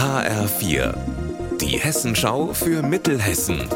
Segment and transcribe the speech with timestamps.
[0.00, 0.94] HR4,
[1.60, 3.68] die Hessenschau für Mittelhessen.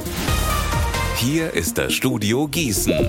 [1.16, 3.06] Hier ist das Studio Gießen.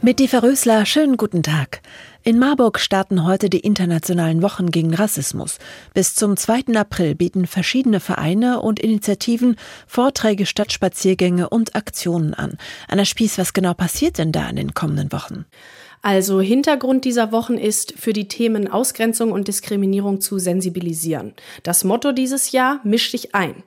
[0.00, 1.82] Mit Eva Rösler, schönen guten Tag.
[2.22, 5.58] In Marburg starten heute die internationalen Wochen gegen Rassismus.
[5.92, 6.74] Bis zum 2.
[6.76, 12.56] April bieten verschiedene Vereine und Initiativen Vorträge, Stadtspaziergänge und Aktionen an.
[12.88, 15.44] Anna Spieß, was genau passiert denn da in den kommenden Wochen?
[16.02, 21.34] Also Hintergrund dieser Wochen ist, für die Themen Ausgrenzung und Diskriminierung zu sensibilisieren.
[21.62, 23.62] Das Motto dieses Jahr, misch dich ein.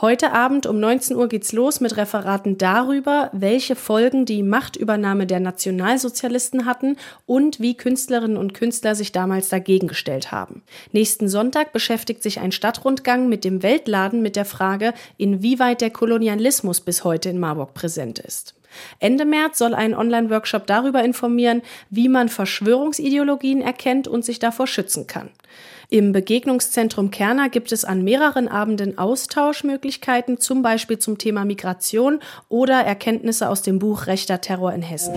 [0.00, 5.40] Heute Abend um 19 Uhr geht's los mit Referaten darüber, welche Folgen die Machtübernahme der
[5.40, 10.62] Nationalsozialisten hatten und wie Künstlerinnen und Künstler sich damals dagegen gestellt haben.
[10.92, 16.82] Nächsten Sonntag beschäftigt sich ein Stadtrundgang mit dem Weltladen mit der Frage, inwieweit der Kolonialismus
[16.82, 18.57] bis heute in Marburg präsent ist.
[19.00, 25.06] Ende März soll ein Online-Workshop darüber informieren, wie man Verschwörungsideologien erkennt und sich davor schützen
[25.06, 25.30] kann.
[25.90, 32.80] Im Begegnungszentrum Kerner gibt es an mehreren Abenden Austauschmöglichkeiten, zum Beispiel zum Thema Migration oder
[32.80, 35.14] Erkenntnisse aus dem Buch Rechter Terror in Hessen.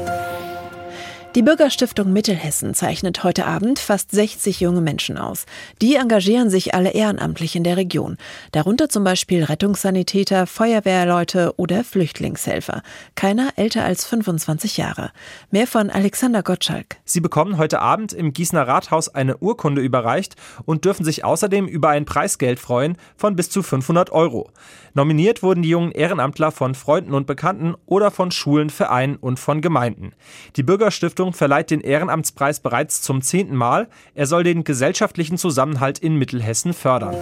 [1.34, 5.46] Die Bürgerstiftung Mittelhessen zeichnet heute Abend fast 60 junge Menschen aus.
[5.82, 8.18] Die engagieren sich alle ehrenamtlich in der Region.
[8.52, 12.82] Darunter zum Beispiel Rettungssanitäter, Feuerwehrleute oder Flüchtlingshelfer.
[13.16, 15.12] Keiner älter als 25 Jahre.
[15.52, 16.98] Mehr von Alexander Gottschalk.
[17.06, 20.36] Sie bekommen heute Abend im Gießener Rathaus eine Urkunde überreicht
[20.66, 24.52] und dürfen sich außerdem über ein Preisgeld freuen von bis zu 500 Euro.
[24.96, 29.62] Nominiert wurden die jungen Ehrenamtler von Freunden und Bekannten oder von Schulen, Vereinen und von
[29.62, 30.12] Gemeinden.
[30.58, 33.88] Die Bürgerstiftung Stiftung verleiht den Ehrenamtspreis bereits zum zehnten Mal.
[34.16, 37.16] Er soll den gesellschaftlichen Zusammenhalt in Mittelhessen fördern.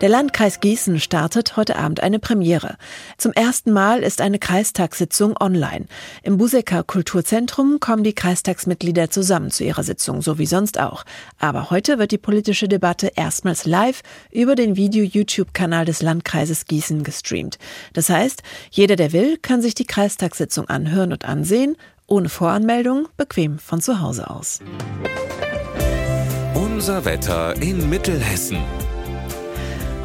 [0.00, 2.76] Der Landkreis Gießen startet heute Abend eine Premiere.
[3.18, 5.84] Zum ersten Mal ist eine Kreistagssitzung online.
[6.22, 11.04] Im Busecker Kulturzentrum kommen die Kreistagsmitglieder zusammen zu ihrer Sitzung, so wie sonst auch.
[11.38, 17.58] Aber heute wird die politische Debatte erstmals live über den Video-YouTube-Kanal des Landkreises Gießen gestreamt.
[17.92, 21.76] Das heißt, jeder, der will, kann sich die Kreistagssitzung anhören und ansehen,
[22.08, 24.58] ohne Voranmeldung, bequem von zu Hause aus.
[26.54, 28.58] Unser Wetter in Mittelhessen.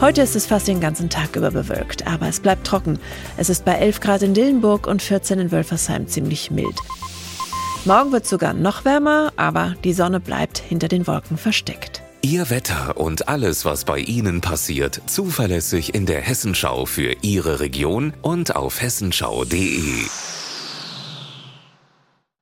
[0.02, 3.00] Heute ist es fast den ganzen Tag über bewölkt, aber es bleibt trocken.
[3.38, 6.76] Es ist bei 11 Grad in Dillenburg und 14 in Wölfersheim ziemlich mild.
[7.86, 12.02] Morgen wird es sogar noch wärmer, aber die Sonne bleibt hinter den Wolken versteckt.
[12.22, 18.14] Ihr Wetter und alles, was bei Ihnen passiert, zuverlässig in der Hessenschau für Ihre Region
[18.22, 20.06] und auf hessenschau.de.